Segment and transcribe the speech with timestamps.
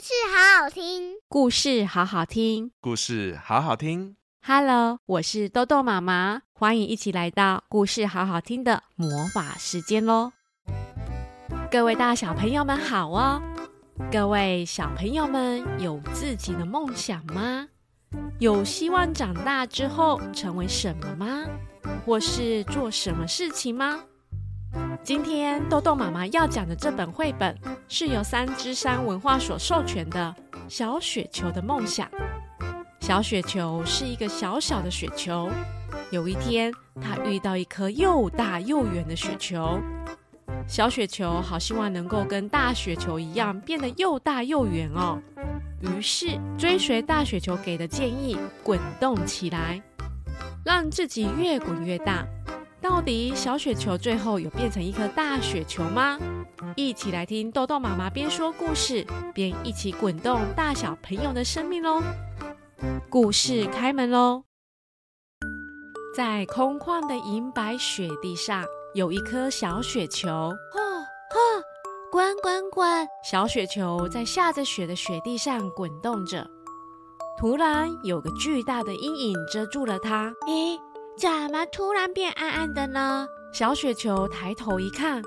[0.00, 4.16] 事好好听，故事好好听，故事好好听。
[4.46, 10.32] Hello，我是豆豆妈妈，欢迎一起来到故事好好听的魔法时间喽！
[11.70, 13.40] 各位大小朋友们好哦！
[14.10, 17.68] 各位小朋友们有自己的梦想吗？
[18.38, 21.44] 有希望长大之后成为什么吗？
[22.04, 24.04] 或是做什么事情吗？
[25.02, 27.56] 今天豆豆妈妈要讲的这本绘本
[27.88, 30.34] 是由三之山文化所授权的
[30.68, 32.08] 《小雪球的梦想》。
[33.00, 35.50] 小雪球是一个小小的雪球，
[36.10, 39.78] 有一天，它遇到一颗又大又圆的雪球。
[40.66, 45.20] 小雪球好希望能够跟大雪球一样变得又大又圆哦，
[45.82, 49.82] 于是追随大雪球给的建议，滚动起来，
[50.64, 52.26] 让自己越滚越大。
[52.84, 56.18] 到底小雪球最后有变成一颗大雪球吗？
[56.76, 62.02] 一起来听豆豆妈妈边说故事边一起滚动大小朋友的生命喽！
[63.08, 64.42] 故事开门喽！
[66.14, 68.62] 在空旷的银白雪地上，
[68.92, 70.52] 有一颗小雪球。
[72.12, 73.08] 滚滚滚！
[73.24, 76.46] 小雪球在下着雪的雪地上滚动着。
[77.40, 80.30] 突然，有个巨大的阴影遮住了它。
[80.46, 80.78] 咦？
[81.16, 83.26] 怎么突然变暗暗的呢？
[83.52, 85.22] 小雪球抬头一看，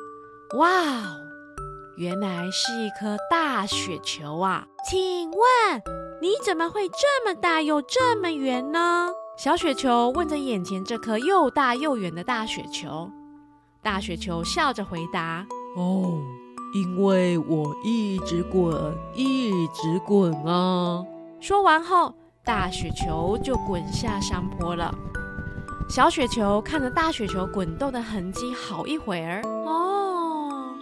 [0.58, 1.18] 哇哦，
[1.96, 4.66] 原来是一颗大雪球啊！
[4.90, 5.40] 请问
[6.22, 9.10] 你怎么会这么大又这么圆呢？
[9.38, 13.10] 小雪球问着眼前这颗又大又圆的大雪球。
[13.82, 15.46] 大雪球笑着回答
[15.78, 16.20] ：“哦，
[16.74, 21.02] 因为我一直滚，一直滚啊！”
[21.40, 22.14] 说完后，
[22.44, 24.94] 大雪球就滚下山坡了。
[25.90, 29.42] 小雪球看着大雪球滚动的痕迹，好一会儿。
[29.66, 30.76] 哦，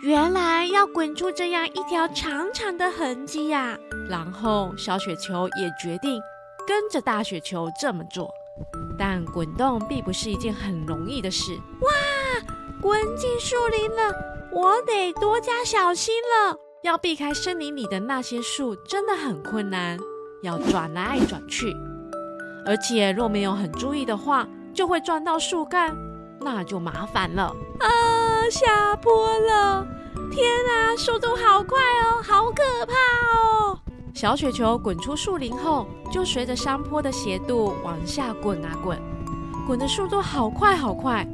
[0.00, 3.76] 原来要滚出这样一条长长的痕迹呀！
[4.08, 6.20] 然后小雪球也决定
[6.64, 8.30] 跟着大雪球这么做。
[8.96, 11.52] 但滚动并不是一件很容易的事。
[11.80, 11.90] 哇，
[12.80, 14.14] 滚进树林了，
[14.52, 16.56] 我得多加小心了。
[16.82, 19.98] 要避开森林里的那些树，真的很困难，
[20.42, 21.76] 要转来转去。
[22.66, 25.96] 而且若没有很注意的话，就会撞到树干，
[26.40, 27.44] 那就麻烦了
[27.78, 27.88] 啊！
[28.50, 29.86] 下坡了！
[30.30, 32.92] 天啊，速度好快哦，好可怕
[33.38, 33.78] 哦！
[34.12, 38.98] 小雪球滚出树林后，就随着山坡的斜度往下滚啊滚，
[39.66, 41.26] 滚的速度好快好快。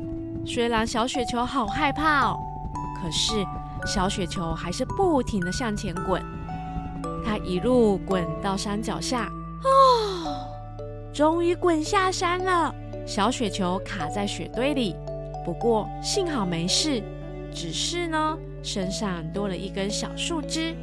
[0.44, 2.37] 虽然小雪球好害怕哦，
[3.00, 3.44] 可是
[3.87, 6.22] 小雪球还是不停的向前滚。
[7.25, 9.31] 它一路滚到山脚下，
[9.64, 10.22] 哦。
[11.12, 12.75] 终于滚下山了，
[13.06, 14.97] 小雪球卡在雪堆里，
[15.45, 17.03] 不过幸好没事，
[17.55, 20.75] 只是呢，身上多了一根小树枝，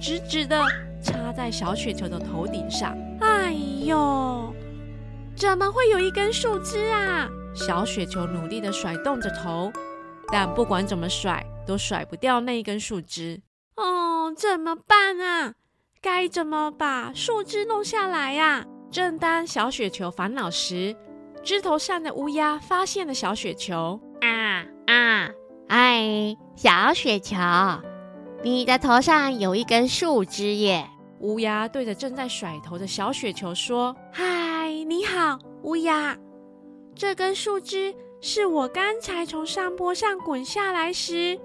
[0.00, 0.58] 直直的
[1.02, 2.96] 插在小雪球的头顶上。
[3.20, 3.52] 哎
[3.84, 4.54] 呦，
[5.36, 7.28] 怎么会有一根树枝啊？
[7.54, 9.70] 小雪球努力的甩动着头，
[10.32, 13.42] 但不管怎么甩，都甩不掉那一根树枝。
[13.76, 15.52] 哦，怎么办啊？
[16.00, 18.64] 该怎么把树枝弄下来呀？
[18.90, 20.96] 正当小雪球烦恼时，
[21.42, 24.00] 枝头上的乌鸦发现了小雪球。
[24.20, 25.30] 啊啊！
[25.68, 27.36] 哎，小雪球，
[28.42, 30.88] 你的头上有一根树枝耶！
[31.20, 36.16] 乌鸦对着正在甩头的小雪球说：“嗨，你好，乌鸦。
[36.94, 41.38] 这根树枝是我刚才从山坡上滚下来时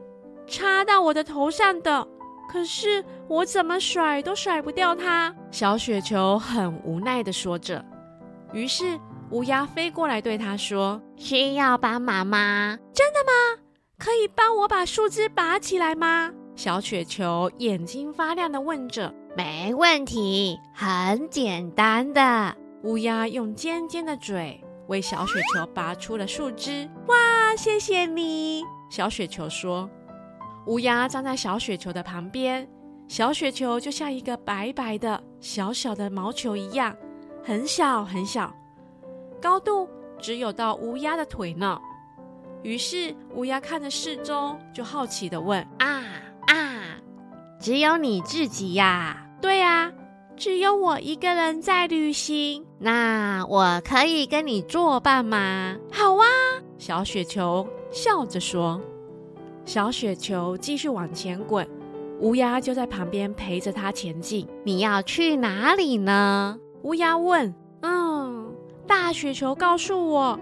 [0.47, 2.07] 插到我的头上的。”
[2.49, 5.33] 可是我怎么甩都甩不掉它。
[5.51, 7.83] 小雪球很无奈的说着。
[8.51, 8.99] 于是
[9.31, 12.77] 乌鸦飞过来对它说：“需要帮忙吗？
[12.93, 13.63] 真的吗？
[13.97, 19.11] 可以帮我把树枝拔起来吗？”小雪球眼睛发亮的问着。
[19.35, 26.87] “没问题，很简单的。”乌鸦用尖尖的嘴为小雪球拔出了树枝。
[27.07, 28.61] “哇，谢谢你！”
[28.91, 29.89] 小雪球说。
[30.65, 32.67] 乌鸦站在小雪球的旁边，
[33.07, 36.95] 小雪球就像一个白白的小小的毛球一样，
[37.43, 38.53] 很小很小，
[39.41, 39.89] 高度
[40.19, 41.79] 只有到乌鸦的腿呢。
[42.61, 46.01] 于是乌鸦看着四周，就好奇的问：“啊
[46.47, 46.97] 啊，
[47.59, 49.91] 只有你自己呀？”“对呀，
[50.37, 52.65] 只有我一个人在旅行。
[52.79, 56.25] ”“那我可以跟你作伴吗？”“好啊！”
[56.79, 58.81] 小雪球笑着说。
[59.65, 61.67] 小雪球继续往前滚，
[62.19, 64.47] 乌鸦就在旁边陪着它前进。
[64.63, 66.59] 你要去哪里呢？
[66.83, 67.53] 乌鸦问。
[67.81, 68.53] 嗯，
[68.85, 70.39] 大雪球告诉我，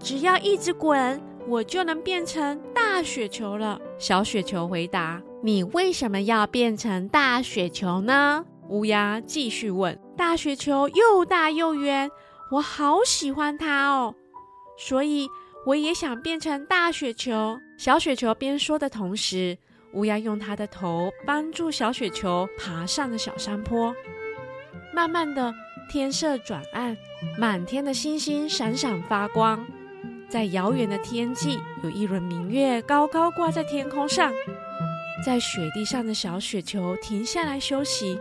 [0.00, 3.80] 只要一直滚，我就能变成大雪球了。
[3.98, 5.20] 小雪球回答。
[5.42, 9.98] 你为什么要变成大雪球呢？”乌鸦继续问。
[10.16, 12.10] 大雪球又大又圆，
[12.52, 14.14] 我好喜欢它哦，
[14.76, 15.28] 所以
[15.66, 17.60] 我也想变成大雪球。
[17.76, 19.56] 小雪球边说的同时，
[19.92, 23.94] 乌鸦用它的头帮助小雪球爬上了小山坡。
[24.92, 25.52] 慢慢的，
[25.90, 26.96] 天色转暗，
[27.38, 29.66] 满天的星星闪闪发光。
[30.28, 34.32] 在遥远的天际，有一轮明月高高挂在天空上。
[35.24, 38.18] 在雪地上的小雪球停下来休息，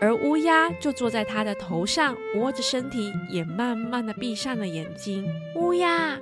[0.00, 5.26] 而乌鸦就坐在它的头上，窝着身体，也慢慢的闭上了眼睛。
[5.56, 6.18] 乌鸦，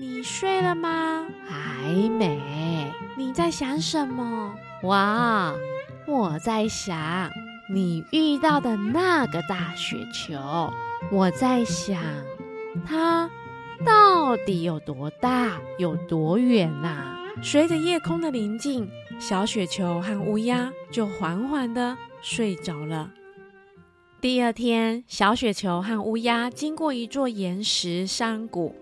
[0.00, 1.26] 你睡了吗？
[1.48, 2.92] 还没。
[3.16, 4.54] 你在想什么？
[4.84, 5.52] 哇，
[6.06, 7.28] 我在想
[7.68, 10.72] 你遇到的那个大雪球。
[11.10, 12.00] 我在想，
[12.86, 13.28] 它
[13.84, 17.16] 到底有多大，有多远呐？
[17.42, 23.10] 随着夜空的临近，小雪球和乌鸦就缓缓的睡着了。
[24.20, 28.76] 第二天，小雪球和乌鸦经过一座岩石山谷，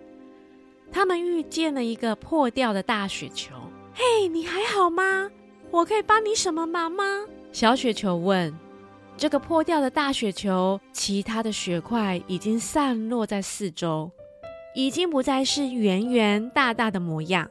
[0.91, 3.55] 他们遇见了一个破掉的大雪球。
[3.93, 5.31] 嘿，你还好吗？
[5.71, 7.05] 我可以帮你什么忙吗？
[7.53, 8.55] 小雪球问。
[9.17, 14.11] 这个破掉的大雪球，其他的雪块已经散落在四周，
[14.75, 17.51] 已经不再是圆圆大大的模样。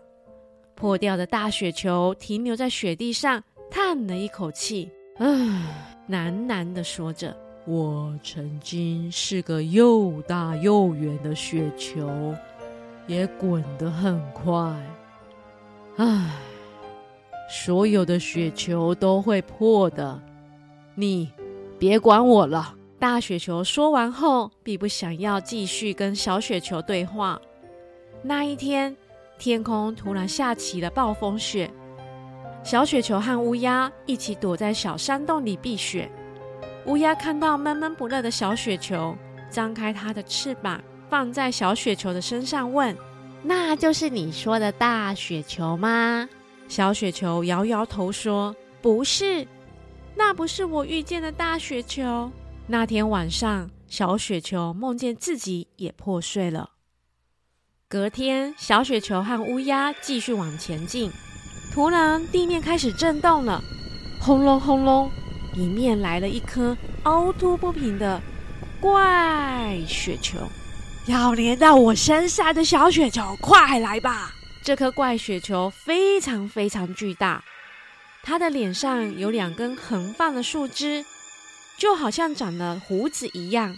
[0.75, 5.25] 破掉的大雪球停留在雪地上，叹了一口气，唉，
[6.07, 7.35] 喃喃地说着
[7.65, 12.07] ：“我曾经是个又大又圆的雪球，
[13.07, 14.53] 也滚得很快。”
[15.97, 16.31] 唉，
[17.49, 20.21] 所有的雪球都会破的，
[20.93, 21.31] 你
[21.79, 22.75] 别管我了。
[22.97, 27.39] 大雪球说完后，并不想要继续跟小雪球对话。
[28.21, 28.95] 那一天，
[29.37, 31.69] 天空突然下起了暴风雪，
[32.63, 36.09] 小雪球和乌鸦一起躲在小山洞里避雪。
[36.87, 39.15] 乌鸦看到闷闷不乐的小雪球，
[39.49, 42.95] 张开它的翅膀，放在小雪球的身上，问。
[43.43, 46.27] 那就是你说的大雪球吗？
[46.67, 49.47] 小雪球摇摇头说：“不是，
[50.15, 52.31] 那不是我遇见的大雪球。”
[52.65, 56.71] 那天晚上，小雪球梦见自己也破碎了。
[57.87, 61.11] 隔天，小雪球和乌鸦继续往前进，
[61.71, 63.61] 突然地面开始震动了，
[64.19, 65.07] 轰隆轰隆，
[65.53, 68.19] 迎面来了一颗凹凸不平的
[68.81, 70.39] 怪雪球。
[71.07, 74.33] 要粘到我身上的小雪球，快来吧！
[74.63, 77.43] 这颗怪雪球非常非常巨大，
[78.23, 81.05] 它的脸上有两根横放的树枝，
[81.77, 83.75] 就好像长了胡子一样，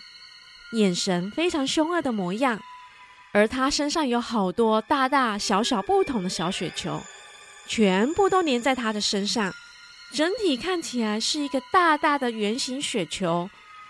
[0.72, 2.62] 眼神非常凶恶的模样。
[3.34, 7.02] 而它身上有好多大大小小不同的小雪球，
[7.68, 9.54] 全部都粘在它的身上，
[10.14, 13.50] 整体看起来是一个大大的圆形雪球，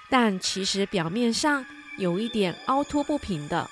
[0.10, 1.64] 但其实表面上，
[1.98, 3.70] 有一点凹凸不平的，啊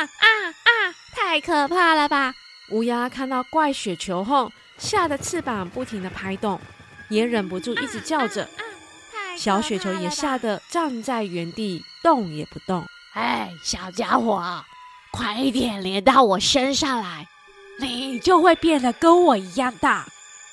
[0.00, 0.94] 啊啊！
[1.14, 2.34] 太可怕了吧！
[2.70, 6.60] 乌鸦看到怪雪球后，吓得翅膀不停的拍动，
[7.08, 8.42] 也忍不住一直叫着。
[8.42, 12.84] 啊啊啊、小雪球也吓得站在原地，动也不动。
[13.14, 14.64] 哎，小家伙，
[15.10, 17.26] 快一点连到我身上来，
[17.80, 20.06] 你就会变得跟我一样大。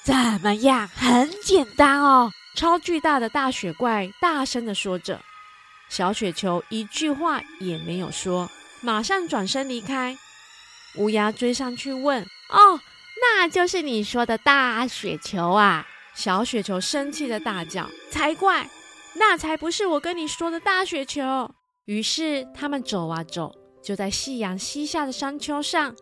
[0.03, 0.87] 怎么样？
[0.87, 2.31] 很简单哦！
[2.55, 5.19] 超巨大的大雪怪大声的说着。
[5.91, 10.17] 小雪球一句话也没有说，马上转身离开。
[10.95, 12.79] 乌鸦追上去问：“哦，
[13.21, 18.69] 那就是你说的大雪球啊？”小雪球生气的大叫：“才怪！
[19.15, 21.21] 那才不是我跟你说的大雪球。”
[21.83, 25.93] 于是他们走啊走，就在夕阳西下的山丘上，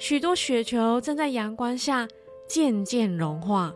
[0.00, 2.08] 许多雪球正在阳光下
[2.48, 3.72] 渐渐融化。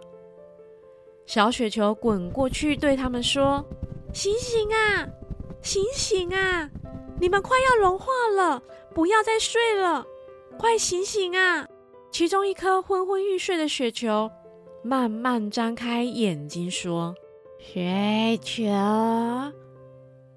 [1.24, 3.64] 小雪球滚过去对他们说
[4.12, 5.06] ：“醒醒啊！”
[5.62, 6.68] 醒醒啊！
[7.20, 10.04] 你们快要融化了，不要再睡了，
[10.58, 11.66] 快醒醒啊！
[12.10, 14.30] 其中一颗昏昏欲睡的雪球
[14.82, 17.14] 慢慢张开眼睛说
[17.58, 18.64] ：“雪球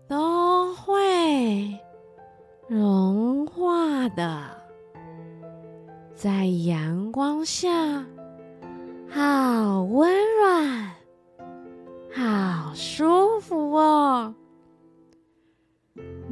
[0.07, 1.75] 都会
[2.67, 4.51] 融化的，
[6.13, 8.05] 在阳光下
[9.09, 10.95] 好温暖，
[12.13, 14.33] 好舒服哦。”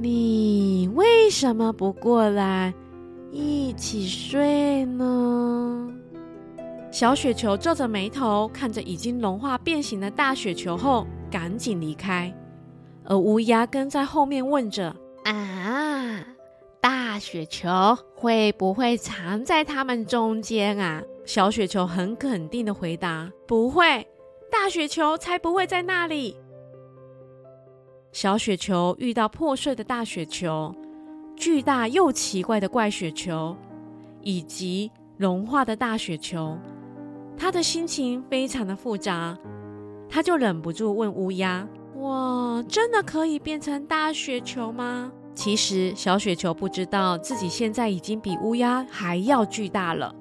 [0.04, 2.74] 你为什么不过来
[3.32, 5.88] 一起睡呢？
[6.92, 12.36] 小雪球皱着眉头看着已经融化变形的大雪球后，赶紧离开。
[13.06, 14.94] 而乌鸦跟在后面问着
[15.24, 16.20] ：“啊，
[16.82, 17.70] 大雪球
[18.14, 24.06] 会不会藏在他们中间啊？”小雪球很肯定的回答：“不会，
[24.52, 26.36] 大雪球才不会在那里。”
[28.14, 30.74] 小雪球遇到破碎的大雪球、
[31.36, 33.58] 巨大又奇怪的怪雪球，
[34.22, 36.56] 以及融化的大雪球，
[37.36, 39.36] 他的心情非常的复杂。
[40.08, 41.68] 他就忍不住问乌鸦
[41.98, 50.14] ：“我真的可以变成大雪球吗？”其实小雪球不知道自己现在已经比乌鸦还要巨大了。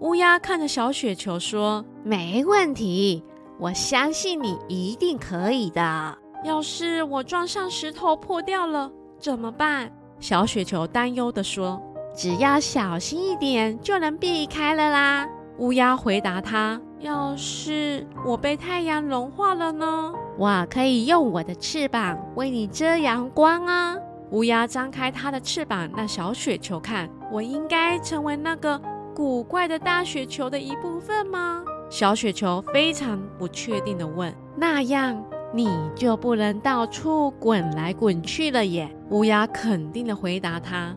[0.00, 3.24] 乌鸦看着小雪球说：“没问题，
[3.58, 6.18] 我相信你一定可以的。
[6.44, 11.82] 要是我撞上石头破掉了怎么办？”小雪球担忧地说
[12.14, 20.12] ：“只要小心一点，就能避开了啦。”乌鸦回答他：“要是我被太阳融化了呢？
[20.38, 23.96] 我可以用我的翅膀为你遮阳光啊。”
[24.30, 28.80] 乌鸦张开它的翅膀，让小雪球看：“我应该成为那个。”
[29.14, 31.62] 古怪的大雪球的一部分吗？
[31.90, 34.34] 小雪球非常不确定地问。
[34.56, 35.22] 那样
[35.54, 38.88] 你就不能到处滚来滚去了耶。
[39.10, 40.94] 乌鸦肯定的回答他。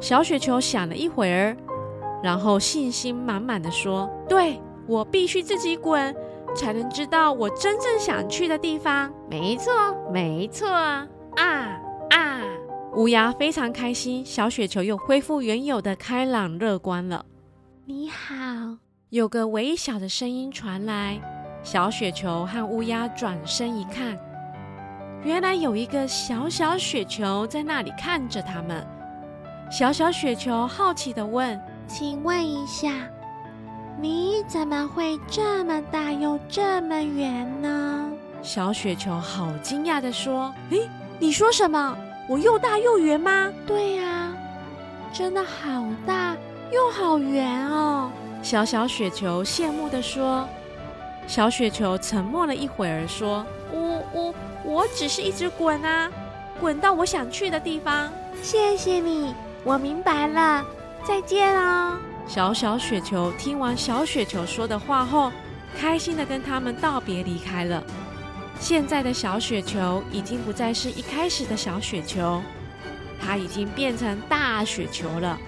[0.00, 1.56] 小雪球想了一会儿，
[2.22, 6.14] 然后信心满满的说：“对，我必须自己滚，
[6.54, 9.72] 才能知道我真正想去的地方。”没错，
[10.12, 11.06] 没错啊
[11.36, 12.42] 啊！
[12.94, 17.26] 乌鸦非常开心，小雪球又恢复原有的开朗乐观了。
[17.84, 18.78] 你好，
[19.10, 21.20] 有个微小的声音传来。
[21.66, 24.16] 小雪球和乌鸦转身一看，
[25.24, 28.86] 原来有一个小小雪球在那里看着他们。
[29.68, 32.92] 小小雪球好奇的问：“请问一下，
[34.00, 41.98] 你怎么会这么大又这么圆呢？”小雪球好惊讶的说：“诶，你说什么？”
[42.30, 43.52] 我又大又圆吗？
[43.66, 44.32] 对呀，
[45.12, 46.36] 真的好大
[46.70, 48.08] 又好圆哦！
[48.40, 50.48] 小小雪球羡慕的说。
[51.26, 56.10] 小雪球沉默了一会儿，说：“我我我只是一直滚啊，
[56.60, 58.10] 滚到我想去的地方。”
[58.42, 60.64] 谢谢你，我明白了。
[61.04, 61.98] 再见哦！
[62.28, 65.32] 小小雪球听完小雪球说的话后，
[65.78, 67.82] 开心的跟他们道别离开了。
[68.58, 72.40] 现在的小雪球已经不再是一开始的小雪球，
[73.20, 75.38] 它已经变成大雪球了。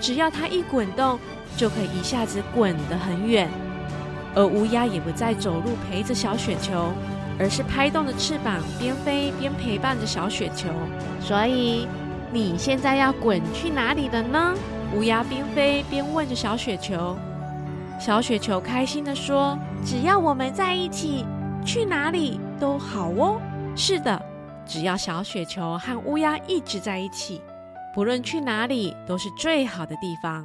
[0.00, 1.18] 只要它一滚动，
[1.56, 3.48] 就可以一下子滚得很远。
[4.34, 6.92] 而乌鸦也不再走路陪着小雪球，
[7.38, 10.68] 而是拍动着翅膀，边飞边陪伴着小雪球。
[11.20, 11.86] 所以
[12.32, 14.54] 你现在要滚去哪里了呢？
[14.94, 17.16] 乌鸦边飞边问着小雪球。
[17.98, 21.24] 小雪球开心地说：“只要我们在一起。”
[21.64, 23.40] 去哪里都好哦。
[23.76, 24.20] 是的，
[24.66, 27.40] 只要小雪球和乌鸦一直在一起，
[27.94, 30.44] 不论去哪里都是最好的地方。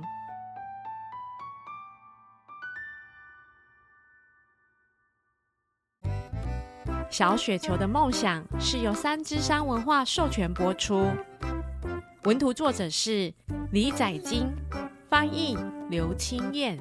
[7.18, 11.10] 小雪球的梦想是由三之山文化授权播出，
[12.26, 13.34] 文图作者是
[13.72, 14.46] 李载金，
[15.10, 15.58] 翻译
[15.90, 16.78] 刘清燕。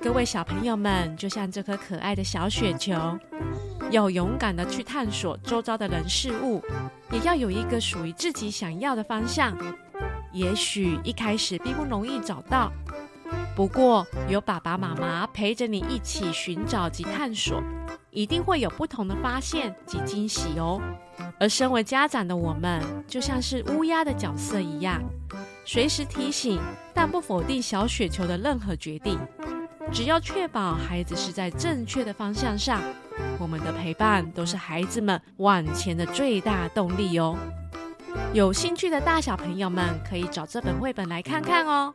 [0.00, 2.92] 各位小朋友们，就像这颗可爱的小雪球，
[3.92, 6.60] 要勇敢地去探索周遭的人事物，
[7.12, 9.56] 也要有一个属于自己想要的方向。
[10.32, 12.72] 也许一开始并不容易找到，
[13.54, 17.62] 不过有爸爸妈妈陪着你一起寻找及探索，
[18.10, 20.80] 一定会有不同的发现及惊喜哦。
[21.38, 25.02] 而身为家长的我们，就像是乌鸦的角色一样，
[25.66, 26.58] 随时提醒，
[26.94, 29.18] 但不否定小雪球的任何决定。
[29.92, 32.80] 只要确保孩子是在正确的方向上，
[33.38, 37.36] 我们的陪伴都是孩子们往前的最大动力哦。
[38.32, 41.94] 有兴趣的大小朋友们可以找这本绘本来看看哦。